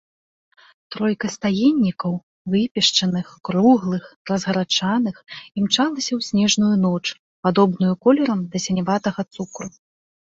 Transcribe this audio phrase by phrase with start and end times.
[0.93, 2.13] Тройка стаеннікаў,
[2.53, 5.15] выпешчаных, круглых, разгарачаных,
[5.59, 7.03] імчалася ў снежную ноч,
[7.49, 9.69] падобную колерам да сіняватага цукру.